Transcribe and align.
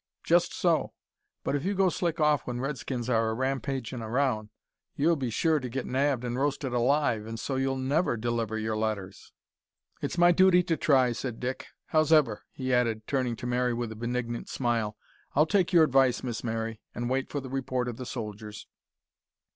"Just 0.23 0.51
so, 0.51 0.93
but 1.43 1.55
if 1.55 1.63
you 1.63 1.75
go 1.75 1.89
slick 1.89 2.19
off 2.19 2.47
when 2.47 2.59
Redskins 2.59 3.07
are 3.07 3.35
rampagin' 3.35 4.01
around, 4.01 4.49
you'll 4.95 5.15
be 5.15 5.29
sure 5.29 5.59
to 5.59 5.69
get 5.69 5.85
nabbed 5.85 6.25
an' 6.25 6.39
roasted 6.39 6.73
alive, 6.73 7.27
an' 7.27 7.37
so 7.37 7.55
you'll 7.55 7.77
never 7.77 8.17
deliver 8.17 8.57
your 8.57 8.75
letters." 8.75 9.31
"It's 10.01 10.17
my 10.17 10.31
duty 10.31 10.63
to 10.63 10.75
try," 10.75 11.11
said 11.11 11.39
Dick. 11.39 11.67
"Hows'ever," 11.91 12.41
he 12.51 12.73
added, 12.73 13.05
turning 13.05 13.35
to 13.35 13.45
Mary 13.45 13.75
with 13.75 13.91
a 13.91 13.95
benignant 13.95 14.49
smile, 14.49 14.97
"I'll 15.35 15.45
take 15.45 15.71
your 15.71 15.83
advice, 15.83 16.23
Miss 16.23 16.43
Mary, 16.43 16.81
an' 16.95 17.07
wait 17.07 17.29
for 17.29 17.39
the 17.39 17.49
report 17.51 17.87
o' 17.87 17.91
the 17.91 18.07
soldiers." 18.07 18.65